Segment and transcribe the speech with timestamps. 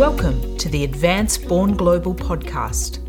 [0.00, 3.00] Welcome to the Advance Born Global podcast.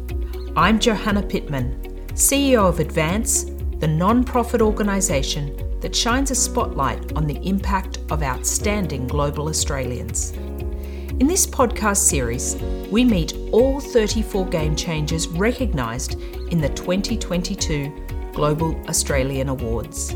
[0.58, 1.82] I'm Johanna Pittman,
[2.16, 3.46] CEO of Advance,
[3.80, 10.32] the non profit organisation that shines a spotlight on the impact of outstanding global Australians.
[11.22, 12.58] In this podcast series,
[12.92, 16.20] we meet all 34 game changers recognised
[16.52, 20.14] in the 2022 Global Australian Awards.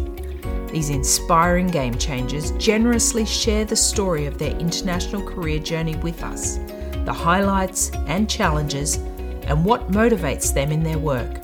[0.75, 6.57] These inspiring game changers generously share the story of their international career journey with us,
[7.05, 8.97] the highlights and challenges,
[9.47, 11.39] and what motivates them in their work.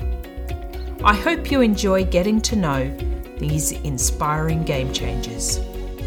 [1.02, 2.94] I hope you enjoy getting to know
[3.38, 5.60] these inspiring game changers.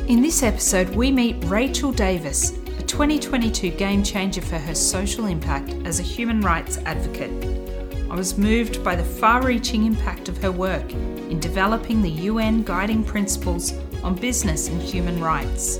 [0.06, 5.73] In this episode, we meet Rachel Davis, a 2022 game changer for her social impact
[5.87, 7.54] as a human rights advocate.
[8.14, 12.62] I was moved by the far reaching impact of her work in developing the UN
[12.62, 13.73] guiding principles
[14.04, 15.78] on business and human rights.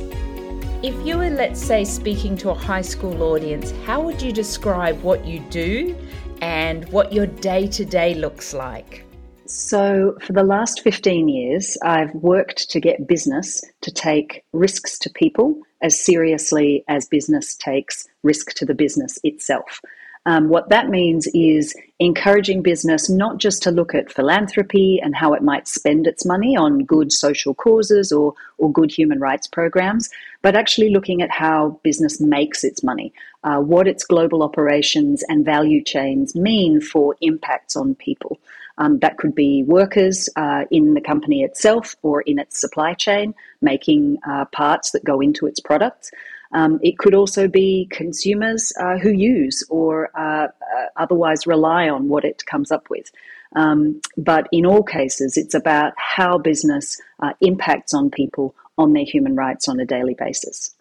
[0.83, 5.01] If you were, let's say, speaking to a high school audience, how would you describe
[5.03, 5.97] what you do
[6.41, 9.05] and what your day to day looks like?
[9.47, 15.11] So, for the last 15 years, I've worked to get business to take risks to
[15.11, 19.81] people as seriously as business takes risk to the business itself.
[20.27, 25.35] Um, what that means is encouraging business not just to look at philanthropy and how
[25.35, 30.09] it might spend its money on good social causes or, or good human rights programs,
[30.41, 33.13] but actually looking at how business makes its money,
[33.45, 38.39] uh, what its global operations and value chains mean for impacts on people.
[38.79, 43.35] Um, that could be workers uh, in the company itself or in its supply chain,
[43.61, 46.11] making uh, parts that go into its products.
[46.55, 52.09] Um, it could also be consumers uh, who use or uh, uh, otherwise rely on
[52.09, 53.11] what it comes up with.
[53.57, 59.05] Um, but in all cases, it's about how business uh, impacts on people on their
[59.05, 60.75] human rights on a daily basis.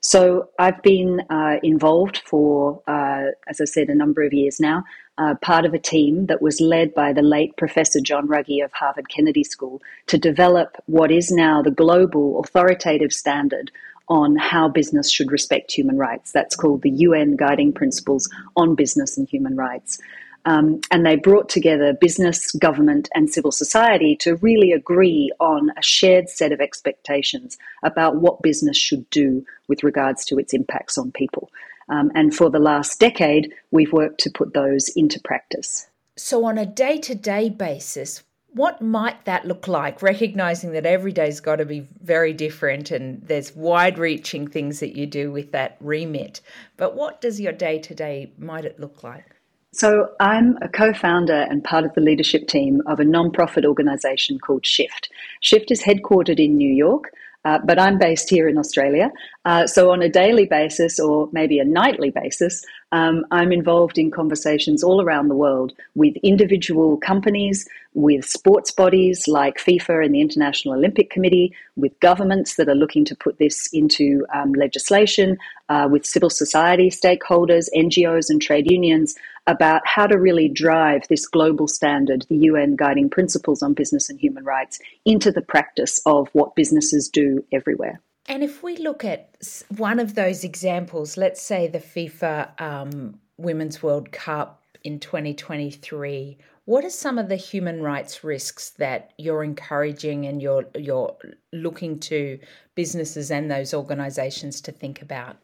[0.00, 4.84] So I've been uh, involved for, uh, as I said, a number of years now,
[5.16, 8.72] uh, part of a team that was led by the late Professor John Ruggie of
[8.74, 13.70] Harvard Kennedy School to develop what is now the global authoritative standard
[14.08, 16.32] on how business should respect human rights.
[16.32, 19.98] That's called the UN Guiding Principles on Business and Human Rights.
[20.46, 25.82] Um, and they brought together business, government, and civil society to really agree on a
[25.82, 31.12] shared set of expectations about what business should do with regards to its impacts on
[31.12, 31.50] people.
[31.88, 35.86] Um, and for the last decade, we've worked to put those into practice.
[36.16, 38.22] So, on a day to day basis,
[38.54, 40.00] what might that look like?
[40.00, 44.96] Recognizing that every day's got to be very different and there's wide reaching things that
[44.96, 46.40] you do with that remit.
[46.76, 49.24] But what does your day to day might it look like?
[49.72, 54.64] So i'm a co-founder and part of the leadership team of a non-profit organization called
[54.64, 55.10] shift.
[55.40, 57.10] Shift is headquartered in new york
[57.44, 59.10] uh, but I'm based here in Australia.
[59.44, 62.64] Uh, so, on a daily basis or maybe a nightly basis,
[62.94, 69.26] um, I'm involved in conversations all around the world with individual companies, with sports bodies
[69.26, 73.68] like FIFA and the International Olympic Committee, with governments that are looking to put this
[73.72, 75.36] into um, legislation,
[75.68, 79.16] uh, with civil society stakeholders, NGOs, and trade unions
[79.48, 84.20] about how to really drive this global standard, the UN guiding principles on business and
[84.20, 88.00] human rights, into the practice of what businesses do everywhere.
[88.26, 89.36] And if we look at
[89.76, 96.84] one of those examples, let's say the FIFA um, Women's World Cup in 2023, what
[96.84, 101.14] are some of the human rights risks that you're encouraging and you're you're
[101.52, 102.38] looking to
[102.74, 105.36] businesses and those organisations to think about?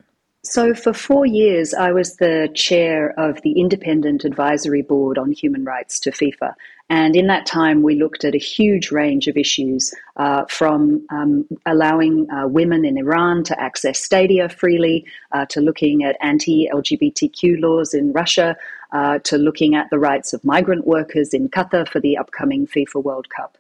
[0.43, 5.65] So, for four years, I was the chair of the Independent Advisory Board on Human
[5.67, 6.55] Rights to FIFA.
[6.89, 11.47] And in that time, we looked at a huge range of issues uh, from um,
[11.67, 17.61] allowing uh, women in Iran to access stadia freely, uh, to looking at anti LGBTQ
[17.61, 18.57] laws in Russia,
[18.93, 23.03] uh, to looking at the rights of migrant workers in Qatar for the upcoming FIFA
[23.05, 23.59] World Cup.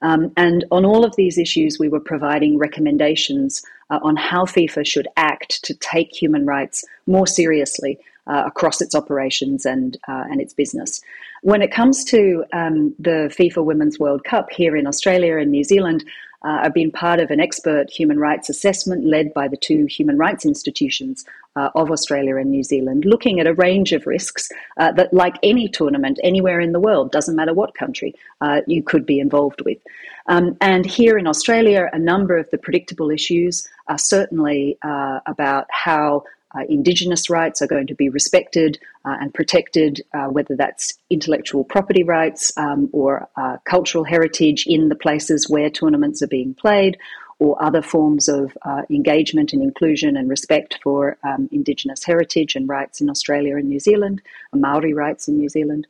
[0.00, 3.62] Um, and on all of these issues, we were providing recommendations
[3.92, 8.94] uh, on how FIFA should act to take human rights more seriously uh, across its
[8.94, 11.00] operations and uh, and its business.
[11.42, 15.64] When it comes to um, the FIFA Women's World Cup here in Australia and New
[15.64, 16.04] Zealand,
[16.44, 20.18] uh, I've been part of an expert human rights assessment led by the two human
[20.18, 21.24] rights institutions
[21.54, 24.48] uh, of Australia and New Zealand, looking at a range of risks
[24.78, 28.82] uh, that, like any tournament anywhere in the world, doesn't matter what country, uh, you
[28.82, 29.78] could be involved with.
[30.26, 35.66] Um, and here in Australia, a number of the predictable issues are certainly uh, about
[35.70, 36.24] how
[36.54, 41.64] uh, Indigenous rights are going to be respected uh, and protected, uh, whether that's intellectual
[41.64, 46.98] property rights um, or uh, cultural heritage in the places where tournaments are being played,
[47.38, 52.68] or other forms of uh, engagement and inclusion and respect for um, Indigenous heritage and
[52.68, 54.22] rights in Australia and New Zealand,
[54.54, 55.86] Maori rights in New Zealand.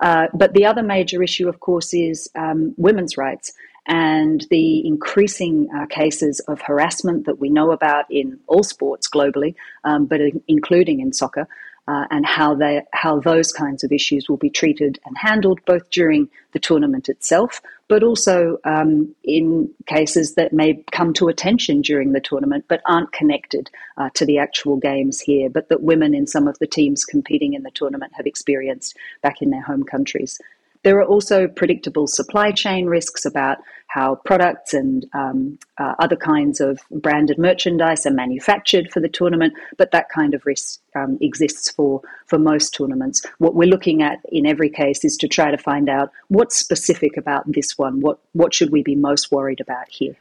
[0.00, 3.52] Uh, but the other major issue, of course, is um, women's rights
[3.86, 9.54] and the increasing uh, cases of harassment that we know about in all sports globally,
[9.84, 11.48] um, but including in soccer,
[11.88, 15.88] uh, and how they how those kinds of issues will be treated and handled both
[15.90, 22.12] during the tournament itself, but also um, in cases that may come to attention during
[22.12, 26.26] the tournament but aren't connected uh, to the actual games here, but that women in
[26.26, 30.40] some of the teams competing in the tournament have experienced back in their home countries.
[30.86, 36.60] There are also predictable supply chain risks about how products and um, uh, other kinds
[36.60, 41.72] of branded merchandise are manufactured for the tournament, but that kind of risk um, exists
[41.72, 43.20] for, for most tournaments.
[43.38, 47.16] What we're looking at in every case is to try to find out what's specific
[47.16, 50.14] about this one, what, what should we be most worried about here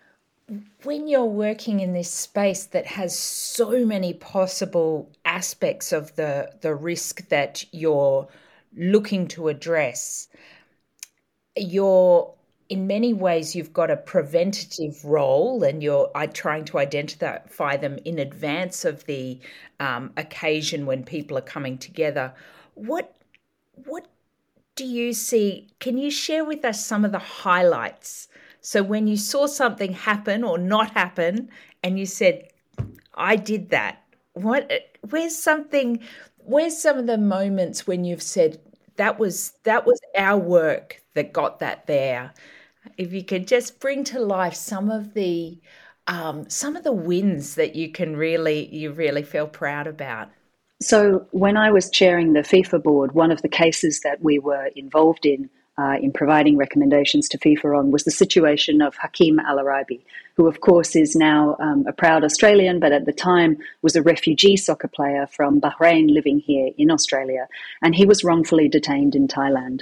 [0.84, 6.76] when you're working in this space that has so many possible aspects of the the
[6.76, 8.28] risk that you're
[8.78, 10.28] looking to address
[11.56, 12.34] you're
[12.70, 18.18] in many ways you've got a preventative role and you're trying to identify them in
[18.18, 19.40] advance of the
[19.80, 22.34] um, occasion when people are coming together.
[22.74, 23.16] What
[23.86, 24.08] what
[24.76, 28.28] do you see can you share with us some of the highlights?
[28.62, 31.50] So when you saw something happen or not happen
[31.86, 32.50] and you said
[33.14, 34.04] i did that
[34.34, 34.70] what
[35.10, 36.00] where's something
[36.40, 38.60] where's some of the moments when you've said
[38.98, 42.34] that was that was our work that got that there.
[42.98, 45.60] If you could just bring to life some of the
[46.08, 50.30] um, some of the wins that you can really you really feel proud about.
[50.82, 54.70] So when I was chairing the FIFA board, one of the cases that we were
[54.76, 59.58] involved in uh, in providing recommendations to FIFA on was the situation of Hakeem Al
[59.58, 60.02] Araibi,
[60.36, 64.02] who, of course, is now um, a proud Australian, but at the time was a
[64.02, 67.48] refugee soccer player from Bahrain living here in Australia.
[67.82, 69.82] And he was wrongfully detained in Thailand.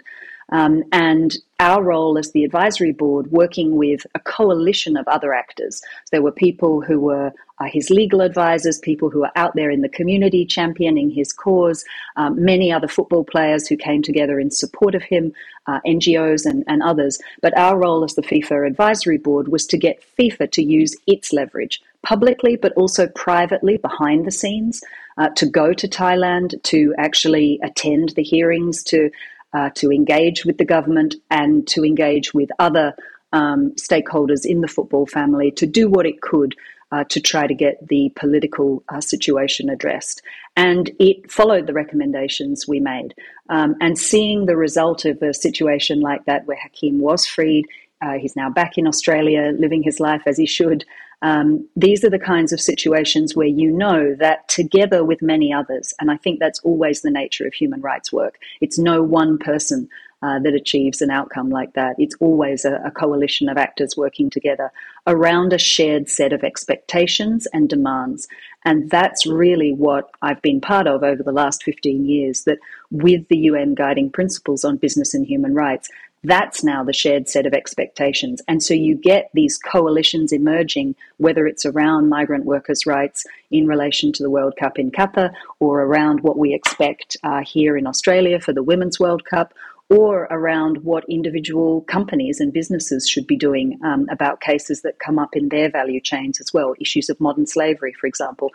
[0.54, 5.82] Um, and our role as the advisory board, working with a coalition of other actors.
[6.12, 9.82] There were people who were uh, his legal advisors, people who were out there in
[9.82, 11.84] the community championing his cause,
[12.18, 15.34] um, many other football players who came together in support of him,
[15.68, 17.20] uh, NGOs and, and others.
[17.42, 21.34] But our role as the FIFA advisory board was to get FIFA to use its
[21.34, 24.84] leverage publicly, but also privately behind the scenes.
[25.16, 29.12] Uh, to go to Thailand, to actually attend the hearings, to
[29.54, 32.96] uh, to engage with the government and to engage with other
[33.32, 36.56] um, stakeholders in the football family to do what it could
[36.94, 40.22] uh, to try to get the political uh, situation addressed.
[40.56, 43.16] And it followed the recommendations we made.
[43.50, 47.66] Um, and seeing the result of a situation like that where Hakeem was freed,
[48.02, 50.86] uh, he's now back in Australia, living his life as he should,
[51.24, 55.94] um, these are the kinds of situations where you know that together with many others,
[56.00, 59.88] and I think that's always the nature of human rights work, it's no one person
[60.22, 61.96] uh, that achieves an outcome like that.
[61.98, 64.72] It's always a, a, coalition of actors working together
[65.06, 68.28] around a shared set of expectations and demands.
[68.64, 72.60] And that's really what I've been part of over the last 15 years that
[72.90, 75.90] with the UN guiding principles on business and human rights,
[76.24, 78.42] that's now the shared set of expectations.
[78.48, 84.14] And so you get these coalitions emerging, whether it's around migrant workers' rights in relation
[84.14, 88.40] to the World Cup in Qatar, or around what we expect uh, here in Australia
[88.40, 89.54] for the Women's World Cup,
[89.90, 95.20] or around what individual companies and businesses should be doing um, about cases that come
[95.20, 98.52] up in their value chains as well, issues of modern slavery, for example.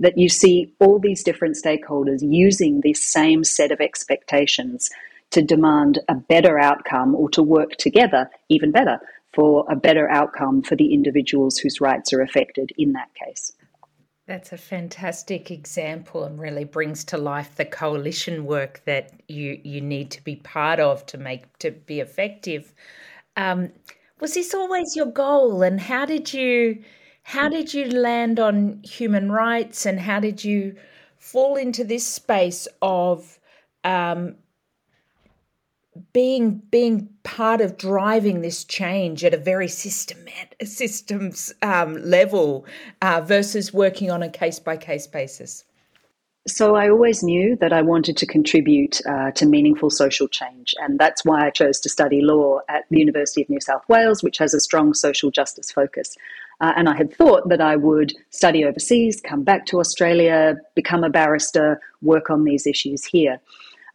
[0.00, 4.88] That you see all these different stakeholders using this same set of expectations
[5.30, 8.98] to demand a better outcome or to work together even better
[9.32, 13.52] for a better outcome for the individuals whose rights are affected in that case.
[14.26, 19.80] That's a fantastic example and really brings to life the coalition work that you you
[19.80, 22.72] need to be part of to make to be effective.
[23.36, 23.72] Um,
[24.20, 26.84] was this always your goal, and how did you
[27.24, 30.76] how did you land on human rights, and how did you
[31.18, 33.40] fall into this space of
[33.82, 34.36] um,
[36.12, 42.66] being being part of driving this change at a very systemat, systems um, level
[43.02, 45.64] uh, versus working on a case by case basis?
[46.48, 50.98] So I always knew that I wanted to contribute uh, to meaningful social change, and
[50.98, 54.38] that's why I chose to study law at the University of New South Wales, which
[54.38, 56.16] has a strong social justice focus.
[56.60, 61.04] Uh, and I had thought that I would study overseas, come back to Australia, become
[61.04, 63.40] a barrister, work on these issues here.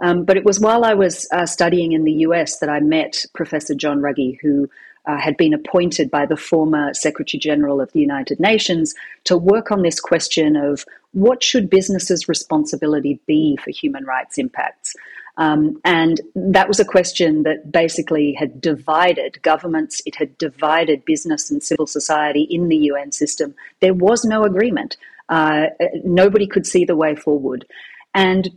[0.02, 3.26] Um, but it was while I was uh, studying in the US that I met
[3.34, 4.70] Professor John Ruggie, who
[5.08, 8.94] uh, had been appointed by the former Secretary General of the United Nations
[9.26, 14.96] to work on this question of what should businesses' responsibility be for human rights impacts.
[15.38, 21.52] Um, and that was a question that basically had divided governments, it had divided business
[21.52, 23.54] and civil society in the UN system.
[23.82, 24.98] There was no agreement.
[25.28, 25.68] Uh,
[26.04, 27.66] nobody could see the way forward.
[28.14, 28.50] And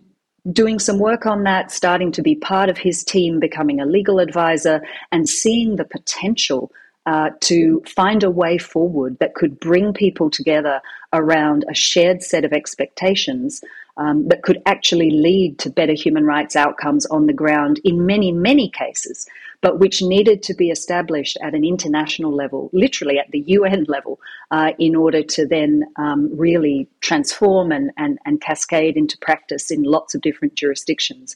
[0.53, 4.19] doing some work on that, starting to be part of his team, becoming a legal
[4.19, 6.71] advisor, and seeing the potential
[7.07, 10.81] uh, to find a way forward that could bring people together
[11.13, 13.63] around a shared set of expectations
[13.97, 18.31] um, that could actually lead to better human rights outcomes on the ground in many,
[18.31, 19.27] many cases,
[19.61, 24.21] but which needed to be established at an international level, literally at the UN level,
[24.51, 29.83] uh, in order to then um, really transform and, and, and cascade into practice in
[29.83, 31.35] lots of different jurisdictions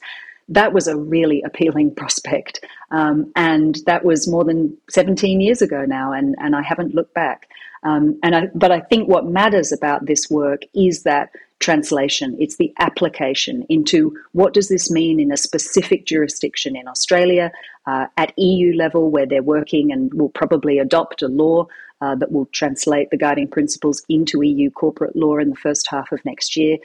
[0.49, 2.63] that was a really appealing prospect.
[2.91, 7.13] Um, and that was more than 17 years ago now, and, and I haven't looked
[7.13, 7.49] back.
[7.83, 12.35] Um, and I, but I think what matters about this work is that translation.
[12.39, 17.51] It's the application into what does this mean in a specific jurisdiction in Australia,
[17.85, 21.67] uh, at EU level, where they're working and will probably adopt a law
[22.01, 26.11] uh, that will translate the guiding principles into EU corporate law in the first half
[26.11, 26.77] of next year.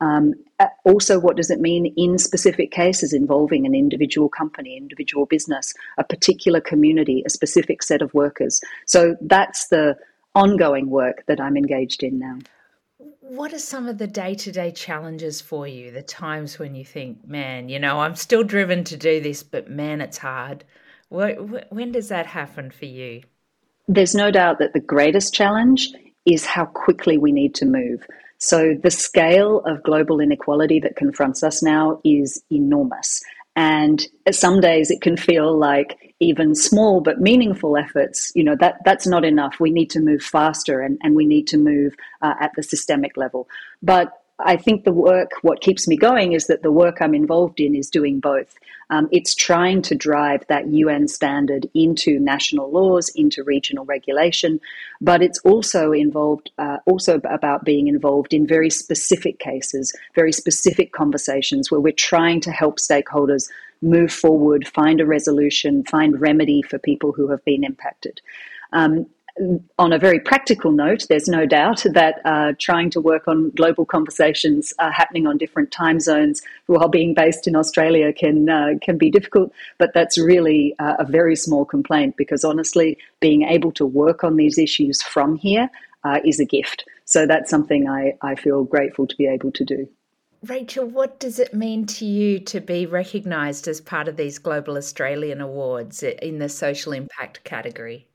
[0.00, 5.24] Um, uh, also, what does it mean in specific cases involving an individual company, individual
[5.24, 8.60] business, a particular community, a specific set of workers?
[8.84, 9.96] So that's the
[10.36, 12.38] ongoing work that I'm engaged in now.
[13.20, 15.90] What are some of the day to day challenges for you?
[15.90, 19.70] The times when you think, man, you know, I'm still driven to do this, but
[19.70, 20.64] man, it's hard.
[21.08, 23.22] When does that happen for you?
[23.88, 25.92] There's no doubt that the greatest challenge
[26.26, 28.06] is how quickly we need to move.
[28.38, 33.22] So, the scale of global inequality that confronts us now is enormous.
[33.56, 38.76] And some days it can feel like even small but meaningful efforts, you know, that,
[38.84, 39.58] that's not enough.
[39.58, 43.16] We need to move faster and, and we need to move uh, at the systemic
[43.16, 43.48] level.
[43.82, 47.58] But I think the work, what keeps me going is that the work I'm involved
[47.58, 48.54] in is doing both.
[48.90, 54.60] Um, it's trying to drive that UN standard into national laws, into regional regulation,
[55.00, 60.92] but it's also involved, uh, also about being involved in very specific cases, very specific
[60.92, 63.48] conversations where we're trying to help stakeholders
[63.82, 68.20] move forward, find a resolution, find remedy for people who have been impacted.
[68.72, 69.06] Um,
[69.78, 73.84] on a very practical note, there's no doubt that uh, trying to work on global
[73.84, 78.96] conversations uh, happening on different time zones while being based in Australia can uh, can
[78.96, 79.52] be difficult.
[79.78, 84.36] But that's really uh, a very small complaint because honestly, being able to work on
[84.36, 85.68] these issues from here
[86.04, 86.84] uh, is a gift.
[87.04, 89.88] So that's something I, I feel grateful to be able to do.
[90.42, 94.76] Rachel, what does it mean to you to be recognised as part of these Global
[94.76, 98.06] Australian Awards in the social impact category?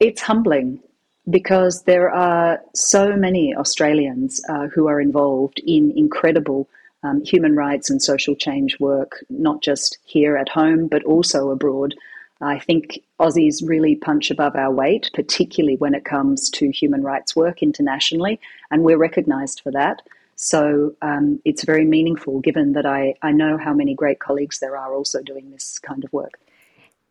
[0.00, 0.80] It's humbling
[1.28, 6.68] because there are so many Australians uh, who are involved in incredible
[7.02, 11.94] um, human rights and social change work, not just here at home, but also abroad.
[12.40, 17.34] I think Aussies really punch above our weight, particularly when it comes to human rights
[17.34, 18.38] work internationally,
[18.70, 20.02] and we're recognised for that.
[20.36, 24.76] So um, it's very meaningful given that I, I know how many great colleagues there
[24.76, 26.38] are also doing this kind of work.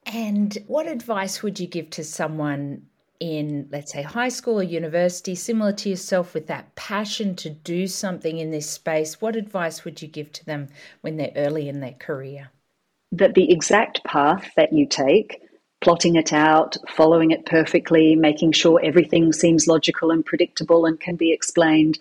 [0.08, 2.84] And what advice would you give to someone
[3.20, 7.88] in, let's say, high school or university, similar to yourself, with that passion to do
[7.88, 9.20] something in this space?
[9.20, 10.70] What advice would you give to them
[11.02, 12.52] when they're early in their career?
[13.12, 15.42] That the exact path that you take,
[15.82, 21.18] plotting it out, following it perfectly, making sure everything seems logical and predictable and can
[21.18, 22.00] be explained,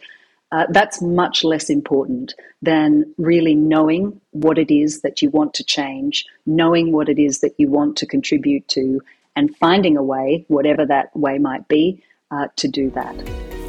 [0.53, 5.65] uh, that's much less important than really knowing what it is that you want to
[5.65, 9.00] change, knowing what it is that you want to contribute to,
[9.35, 13.15] and finding a way, whatever that way might be, uh, to do that.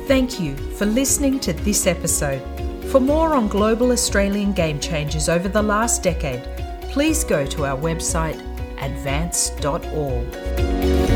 [0.08, 2.42] Thank you for listening to this episode.
[2.86, 6.44] For more on global Australian game changers over the last decade,
[6.92, 8.42] please go to our website
[8.80, 11.07] advance.org.